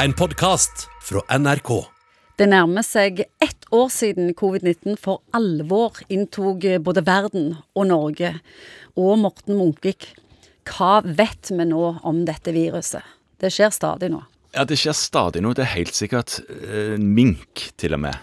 en 0.00 0.12
podkast 0.12 0.88
fra 1.02 1.38
NRK. 1.38 1.70
Det 2.38 2.48
nærmer 2.48 2.84
seg 2.86 3.24
ett 3.44 3.66
år 3.74 3.90
siden 3.92 4.32
covid-19 4.38 4.96
for 5.00 5.20
alvor 5.36 6.00
inntok 6.12 6.64
både 6.84 7.04
verden 7.06 7.52
og 7.76 7.86
Norge. 7.90 8.32
Og 8.96 9.18
Morten 9.20 9.58
Munkvik, 9.58 10.08
hva 10.68 11.02
vet 11.04 11.52
vi 11.52 11.68
nå 11.68 11.84
om 12.02 12.24
dette 12.28 12.54
viruset? 12.56 13.04
Det 13.38 13.52
skjer 13.52 13.74
stadig 13.74 14.12
nå. 14.14 14.22
Ja, 14.52 14.66
det 14.68 14.76
skjer 14.80 14.96
stadig 14.96 15.40
noe. 15.44 15.56
Det 15.56 15.64
er 15.64 15.72
helt 15.78 15.96
sikkert 15.96 16.38
eh, 16.44 16.98
mink, 17.00 17.70
til 17.80 17.96
og 17.96 18.02
med. 18.04 18.18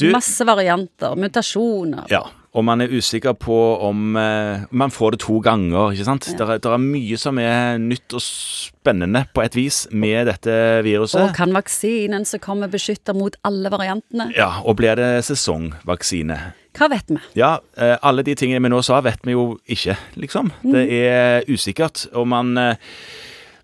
Du, 0.00 0.08
Masse 0.14 0.44
varianter, 0.48 1.16
mutasjoner. 1.20 2.08
ja, 2.12 2.22
og 2.56 2.64
man 2.64 2.80
er 2.80 2.88
usikker 2.88 3.34
på 3.36 3.56
om 3.84 4.16
eh, 4.16 4.62
man 4.72 4.92
får 4.92 5.12
det 5.16 5.20
to 5.26 5.36
ganger, 5.44 5.92
ikke 5.92 6.06
sant? 6.08 6.28
Det 6.38 6.46
er, 6.46 6.56
er 6.56 6.80
mye 6.80 7.18
som 7.20 7.36
er 7.42 7.76
nytt 7.82 8.16
og 8.16 8.24
spennende 8.24 9.26
på 9.36 9.44
et 9.44 9.58
vis 9.58 9.82
med 9.92 10.30
dette 10.30 10.54
viruset. 10.86 11.20
Og 11.20 11.34
kan 11.36 11.52
vaksinen 11.52 12.24
som 12.28 12.40
kommer 12.40 12.72
beskytte 12.72 13.12
mot 13.16 13.36
alle 13.44 13.72
variantene? 13.72 14.30
Ja, 14.36 14.62
og 14.64 14.78
blir 14.80 14.96
det 14.96 15.10
sesongvaksine? 15.28 16.38
Hva 16.76 16.88
vet 16.92 17.12
vi? 17.12 17.20
Ja, 17.36 17.58
eh, 17.76 17.98
alle 18.00 18.24
de 18.24 18.34
tingene 18.36 18.64
vi 18.64 18.72
nå 18.72 18.80
sa, 18.84 19.02
vet 19.04 19.20
vi 19.24 19.36
jo 19.36 19.50
ikke, 19.68 19.98
liksom. 20.16 20.52
Det 20.64 20.88
er 21.02 21.44
usikkert, 21.52 22.06
og 22.16 22.28
man 22.32 22.56
eh, 22.60 22.80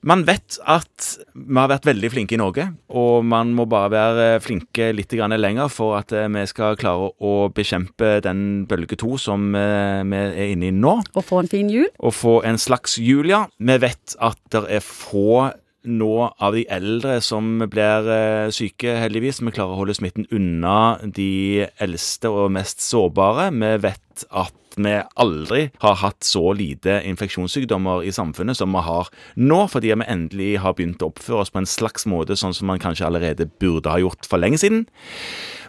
man 0.03 0.25
vet 0.27 0.59
at 0.67 1.09
vi 1.33 1.59
har 1.59 1.71
vært 1.71 1.87
veldig 1.87 2.11
flinke 2.11 2.35
i 2.37 2.41
Norge, 2.41 2.67
og 2.91 3.27
man 3.27 3.53
må 3.55 3.67
bare 3.71 3.93
være 3.93 4.43
flinke 4.43 4.91
litt 4.97 5.13
lenger 5.13 5.71
for 5.71 5.99
at 6.01 6.13
eh, 6.13 6.29
vi 6.33 6.45
skal 6.51 6.79
klare 6.81 7.13
å 7.23 7.49
bekjempe 7.55 8.21
den 8.25 8.67
bølge 8.67 8.99
to 8.99 9.17
som 9.21 9.55
eh, 9.55 10.03
vi 10.03 10.23
er 10.23 10.53
inne 10.55 10.71
i 10.71 10.75
nå. 10.75 10.99
Og 11.15 11.27
få 11.27 11.43
en 11.43 11.51
fin 11.51 11.71
jul? 11.71 11.89
Og 12.01 12.15
få 12.15 12.41
en 12.49 12.59
slags 12.59 12.99
jul, 12.99 13.31
ja. 13.31 13.47
Vi 13.59 13.79
vet 13.83 14.17
at 14.19 14.41
det 14.51 14.65
er 14.79 14.83
få 14.83 15.53
nå 15.83 16.13
av 16.39 16.55
de 16.55 16.63
eldre 16.71 17.19
som 17.25 17.63
blir 17.71 18.11
eh, 18.15 18.51
syke, 18.55 18.97
heldigvis. 19.03 19.43
Vi 19.43 19.55
klarer 19.55 19.75
å 19.75 19.81
holde 19.83 19.97
smitten 19.99 20.29
unna 20.35 20.99
de 21.03 21.67
eldste 21.83 22.31
og 22.31 22.53
mest 22.55 22.83
sårbare. 22.85 23.51
Vi 23.55 23.73
vet 23.87 24.27
at 24.31 24.55
vi 24.77 24.95
aldri 25.21 25.65
har 25.83 25.99
hatt 26.03 26.25
så 26.27 26.53
lite 26.57 27.01
infeksjonssykdommer 27.09 28.05
i 28.07 28.13
samfunnet 28.15 28.59
som 28.59 28.73
vi 28.75 28.85
har 28.87 29.11
nå, 29.37 29.61
fordi 29.73 29.93
vi 29.95 30.09
endelig 30.09 30.53
har 30.65 30.77
begynt 30.79 31.03
å 31.05 31.11
oppføre 31.13 31.45
oss 31.45 31.53
på 31.55 31.63
en 31.63 31.69
slags 31.69 32.07
måte 32.11 32.37
sånn 32.39 32.57
som 32.57 32.71
man 32.71 32.83
kanskje 32.83 33.09
allerede 33.09 33.51
burde 33.63 33.93
ha 33.93 34.01
gjort 34.03 34.29
for 34.29 34.43
lenge 34.43 34.61
siden. 34.63 34.87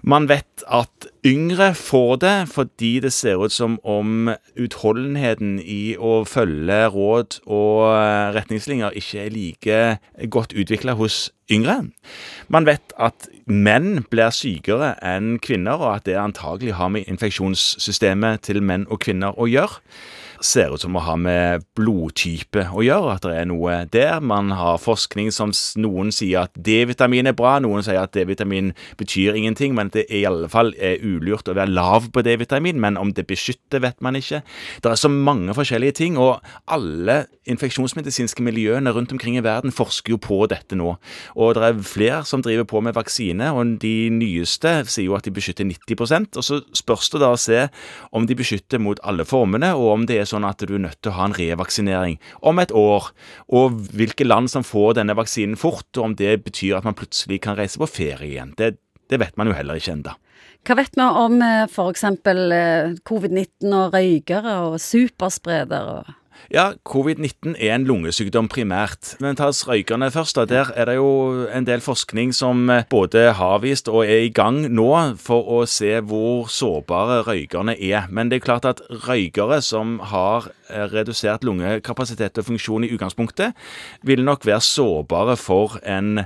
Man 0.04 0.28
vet 0.32 0.66
at 0.68 1.13
yngre 1.26 1.74
får 1.74 2.16
det 2.22 2.36
fordi 2.52 3.00
det 3.00 3.14
ser 3.14 3.46
ut 3.46 3.52
som 3.52 3.78
om 3.84 4.30
utholdenheten 4.60 5.60
i 5.60 5.96
å 5.96 6.24
følge 6.28 6.80
råd 6.92 7.40
og 7.48 7.84
retningslinjer 8.36 8.98
ikke 9.00 9.22
er 9.24 9.32
like 9.34 9.80
godt 10.30 10.54
utvikla 10.54 10.98
hos 11.00 11.32
yngre. 11.52 11.80
Man 12.48 12.68
vet 12.68 12.96
at 13.00 13.30
menn 13.48 14.04
blir 14.12 14.36
sykere 14.36 14.94
enn 15.04 15.38
kvinner, 15.44 15.80
og 15.80 15.96
at 15.96 16.06
det 16.08 16.20
antagelig 16.20 16.76
har 16.80 16.92
med 16.92 17.08
infeksjonssystemet 17.08 18.44
til 18.48 18.62
menn 18.64 18.88
og 18.90 19.04
kvinner 19.04 19.36
å 19.40 19.48
gjøre 19.50 19.80
ser 20.44 20.74
ut 20.74 20.84
som 20.84 20.98
å 20.98 21.04
ha 21.06 21.16
med 21.20 21.64
blodtype 21.78 22.68
å 22.74 22.84
gjøre, 22.84 23.16
at 23.16 23.26
det 23.26 23.36
er 23.40 23.48
noe 23.50 23.78
der. 23.94 24.20
Man 24.24 24.52
har 24.56 24.82
forskning 24.82 25.32
som 25.34 25.54
noen 25.80 26.12
sier 26.16 26.46
at 26.46 26.58
D-vitamin 26.58 27.30
er 27.32 27.38
bra, 27.38 27.56
noen 27.64 27.86
sier 27.86 28.02
at 28.02 28.14
D-vitamin 28.16 28.74
betyr 29.00 29.38
ingenting, 29.40 29.76
men 29.78 29.92
at 29.92 29.98
det 29.98 30.06
i 30.12 30.26
alle 30.28 30.50
fall 30.52 30.74
er 30.76 31.02
ulurt 31.04 31.50
å 31.50 31.56
være 31.58 31.74
lav 31.74 32.10
på 32.14 32.26
D-vitamin, 32.26 32.82
men 32.82 33.00
om 33.00 33.14
det 33.16 33.28
beskytter, 33.30 33.82
vet 33.84 34.00
man 34.04 34.20
ikke. 34.20 34.44
Det 34.84 34.92
er 34.92 35.00
så 35.00 35.12
mange 35.12 35.56
forskjellige 35.56 35.98
ting, 36.04 36.20
og 36.20 36.44
alle 36.72 37.24
infeksjonsmedisinske 37.50 38.44
miljøene 38.46 38.94
rundt 38.96 39.12
omkring 39.16 39.38
i 39.40 39.44
verden 39.44 39.74
forsker 39.76 40.16
jo 40.16 40.22
på 40.22 40.44
dette 40.52 40.78
nå. 40.80 40.94
Og 41.36 41.56
det 41.58 41.66
er 41.68 41.82
flere 41.88 42.22
som 42.28 42.44
driver 42.44 42.68
på 42.70 42.84
med 42.84 42.96
vaksine, 42.96 43.52
og 43.56 43.78
de 43.84 43.96
nyeste 44.14 44.76
sier 44.88 45.10
jo 45.10 45.18
at 45.18 45.28
de 45.28 45.34
beskytter 45.36 45.68
90% 45.68 46.34
og 46.40 46.46
så 46.46 46.60
spørs 46.76 47.10
det 47.14 47.22
da 47.24 47.32
å 47.34 47.40
se 47.40 47.66
om 48.16 48.28
de 48.28 48.38
beskytter 48.38 48.82
mot 48.82 49.00
alle 49.08 49.26
formene, 49.28 49.74
og 49.78 49.90
om 49.94 50.06
det 50.10 50.20
er 50.22 50.30
sånn 50.34 50.48
at 50.48 50.64
du 50.66 50.76
er 50.76 50.84
nødt 50.88 51.00
til 51.02 51.14
å 51.14 51.18
ha 51.20 51.30
en 51.30 51.38
revaksinering 51.38 52.18
om 52.42 52.62
et 52.64 52.74
år, 52.76 53.12
og 53.54 53.80
hvilke 53.94 54.28
land 54.28 54.52
som 54.52 54.66
får 54.68 55.00
denne 55.00 55.16
vaksinen 55.18 55.60
fort, 55.60 55.90
og 55.98 56.10
om 56.10 56.18
det 56.20 56.40
betyr 56.48 56.80
at 56.80 56.88
man 56.88 56.98
plutselig 56.98 57.44
kan 57.46 57.58
reise 57.60 57.82
på 57.82 57.90
ferie 57.90 58.34
igjen. 58.34 58.56
Det, 58.60 58.76
det 59.12 59.22
vet 59.22 59.38
man 59.40 59.50
jo 59.50 59.58
heller 59.58 59.80
ikke 59.80 59.96
enda. 60.00 60.18
Hva 60.64 60.78
vet 60.80 60.96
vi 60.96 61.04
om 61.04 61.42
f.eks. 61.44 62.06
covid-19 63.04 63.74
og 63.76 63.96
røykere 63.96 64.60
og 64.70 64.78
superspredere? 64.80 66.16
Ja, 66.54 66.74
covid-19 66.86 67.56
er 67.58 67.76
en 67.76 67.88
lungesykdom 67.88 68.50
primært. 68.52 69.16
Men 69.24 69.38
ta 69.40 69.50
røykerne 69.50 70.12
først. 70.14 70.36
da. 70.36 70.46
Der 70.46 70.72
er 70.76 70.86
det 70.86 70.96
jo 70.96 71.48
en 71.48 71.66
del 71.66 71.82
forskning 71.82 72.34
som 72.34 72.70
både 72.90 73.34
har 73.38 73.60
vist 73.64 73.88
og 73.88 74.06
er 74.06 74.26
i 74.28 74.34
gang 74.34 74.64
nå 74.70 75.18
for 75.18 75.44
å 75.44 75.64
se 75.70 76.00
hvor 76.02 76.50
sårbare 76.52 77.24
røykerne 77.28 77.78
er. 77.80 78.08
Men 78.10 78.30
det 78.30 78.42
er 78.42 78.48
klart 78.48 78.66
at 78.66 78.82
røykere 78.90 79.62
som 79.62 80.00
har 80.00 80.50
redusert 80.70 81.44
lungekapasitet 81.44 82.38
og 82.38 82.48
funksjon 82.52 82.86
i 82.88 82.94
utgangspunktet, 82.94 83.54
vil 84.04 84.24
nok 84.24 84.46
være 84.46 84.62
sårbare 84.62 85.38
for 85.38 85.80
en 85.84 86.26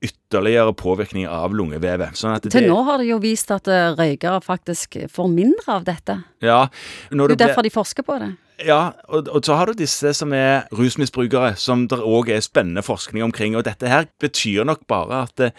ytterligere 0.00 0.72
påvirkning 0.72 1.26
av 1.28 1.52
lungevevet. 1.56 2.16
Sånn 2.16 2.36
det, 2.40 2.52
Til 2.54 2.68
nå 2.70 2.78
har 2.86 3.00
det 3.02 3.10
jo 3.10 3.18
vist 3.20 3.50
at 3.52 3.68
røykere 3.68 4.40
faktisk 4.44 4.96
får 5.12 5.32
mindre 5.32 5.76
av 5.76 5.84
dette. 5.88 6.16
Ja, 6.40 6.62
det 7.10 7.18
er 7.18 7.34
jo 7.34 7.40
derfor 7.42 7.66
de 7.66 7.72
forsker 7.74 8.06
på 8.06 8.16
det. 8.22 8.32
Ja, 8.66 8.92
og, 9.08 9.28
og, 9.28 9.40
så 9.44 9.56
har 9.56 9.70
du 9.70 9.78
disse 9.78 10.12
som 10.16 10.34
er 10.36 10.66
rusmisbrukere, 10.76 11.54
som 11.60 11.86
det 11.88 12.00
òg 12.00 12.30
er 12.34 12.44
spennende 12.44 12.84
forskning 12.84 13.24
omkring. 13.24 13.56
Og 13.56 13.64
dette 13.64 13.88
her 13.88 14.08
betyr 14.20 14.66
nok 14.68 14.84
bare 14.90 15.22
at 15.24 15.34
det, 15.40 15.50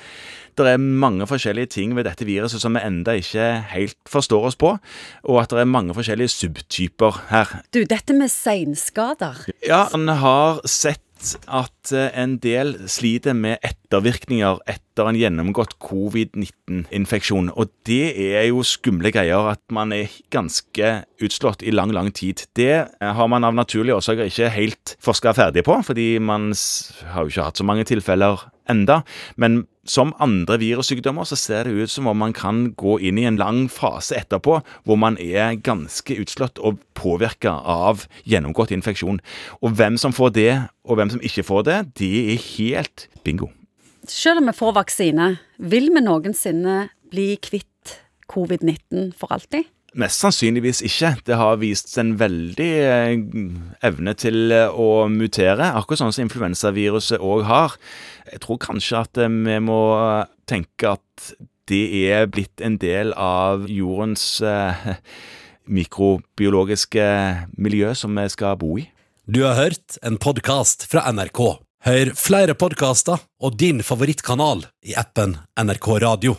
det, 0.60 0.68
er 0.68 0.78
mange 0.78 1.26
forskjellige 1.28 1.74
ting 1.78 1.96
ved 1.98 2.06
dette 2.10 2.28
viruset 2.28 2.62
som 2.62 2.78
vi 2.78 2.84
enda 2.86 3.16
ikke 3.18 3.48
helt 3.74 3.98
forstår 4.10 4.52
oss 4.52 4.60
på, 4.60 4.76
og 5.24 5.42
at 5.42 5.54
det 5.54 5.64
er 5.64 5.70
mange 5.70 5.96
forskjellige 5.98 6.34
subtyper 6.36 7.24
her. 7.32 7.56
Du, 7.74 7.82
dette 7.84 8.18
med 8.18 8.32
seinskader 8.32 9.48
Ja, 9.66 9.88
han 9.92 10.08
har 10.22 10.62
sett 10.70 11.02
at 11.48 11.92
en 11.94 12.38
del 12.42 12.74
sliter 12.92 13.36
med 13.38 13.62
ettervirkninger 13.66 14.62
etter 14.70 15.10
en 15.10 15.18
gjennomgått 15.20 15.78
covid-19-infeksjon. 15.84 17.52
Og 17.56 17.72
det 17.88 18.14
er 18.38 18.48
jo 18.50 18.64
skumle 18.68 19.14
greier 19.14 19.52
at 19.54 19.62
man 19.74 19.94
er 19.96 20.12
ganske 20.34 20.94
utslått 21.22 21.66
i 21.66 21.74
lang, 21.74 21.94
lang 21.96 22.12
tid. 22.16 22.46
Det 22.58 22.88
har 23.02 23.32
man 23.32 23.48
av 23.48 23.58
naturlige 23.58 24.00
årsaker 24.00 24.32
ikke 24.32 24.54
helt 24.56 24.96
forska 25.04 25.36
ferdig 25.38 25.66
på, 25.68 25.78
fordi 25.86 26.16
man 26.20 26.52
har 27.14 27.26
jo 27.26 27.34
ikke 27.34 27.50
hatt 27.50 27.62
så 27.62 27.68
mange 27.68 27.88
tilfeller 27.90 28.48
enda. 28.72 29.02
Men 29.36 29.66
som 29.88 30.12
andre 30.22 30.60
virussykdommer 30.62 31.26
så 31.26 31.38
ser 31.40 31.66
det 31.66 31.74
ut 31.74 31.92
som 31.92 32.08
om 32.08 32.20
man 32.22 32.36
kan 32.38 32.68
gå 32.78 33.00
inn 33.02 33.18
i 33.18 33.26
en 33.26 33.40
lang 33.40 33.64
fase 33.72 34.20
etterpå 34.20 34.60
hvor 34.86 35.00
man 35.00 35.18
er 35.18 35.58
ganske 35.64 36.18
utslått 36.22 36.62
og 36.62 36.78
påvirka 36.98 37.56
av 37.66 38.06
gjennomgått 38.30 38.74
infeksjon. 38.76 39.22
Og 39.62 39.74
hvem 39.80 39.98
som 40.02 40.14
får 40.14 40.36
det, 40.38 40.54
og 40.86 41.00
hvem 41.00 41.14
som 41.14 41.26
ikke 41.26 41.46
får 41.48 41.66
det, 41.70 41.80
det 42.02 42.14
er 42.36 42.48
helt 42.54 43.08
bingo. 43.26 43.50
Selv 44.10 44.42
om 44.42 44.50
vi 44.50 44.58
får 44.58 44.78
vaksine, 44.78 45.28
vil 45.58 45.92
vi 45.94 46.06
noensinne 46.06 46.78
bli 47.12 47.36
kvitt 47.42 47.98
covid-19 48.32 49.12
for 49.18 49.34
alltid? 49.34 49.68
Mest 50.00 50.24
sannsynligvis 50.24 50.80
ikke. 50.88 51.16
Det 51.28 51.36
har 51.36 51.60
vist 51.60 51.92
en 52.00 52.14
veldig 52.20 52.72
evne 53.84 54.14
til 54.16 54.54
å 54.56 55.08
mutere, 55.12 55.74
akkurat 55.76 56.00
sånn 56.00 56.14
som 56.16 56.26
influensaviruset 56.28 57.20
òg 57.20 57.44
har. 57.50 57.76
Jeg 58.32 58.40
tror 58.46 58.62
kanskje 58.64 59.02
at 59.04 59.20
vi 59.20 59.58
må 59.60 59.82
tenke 60.48 60.94
at 60.96 61.34
det 61.72 61.84
er 62.08 62.30
blitt 62.32 62.64
en 62.64 62.78
del 62.80 63.12
av 63.20 63.68
jordens 63.72 64.40
mikrobiologiske 65.68 67.04
miljø 67.60 67.92
som 67.96 68.16
vi 68.16 68.28
skal 68.32 68.58
bo 68.60 68.78
i. 68.80 68.88
Du 69.28 69.44
har 69.46 69.60
hørt 69.60 70.00
en 70.04 70.18
podkast 70.20 70.88
fra 70.92 71.06
NRK. 71.12 71.42
Hør 71.86 72.14
flere 72.18 72.56
podkaster 72.58 73.22
og 73.42 73.60
din 73.60 73.82
favorittkanal 73.86 74.66
i 74.86 74.96
appen 75.00 75.38
NRK 75.58 75.88
Radio. 76.04 76.36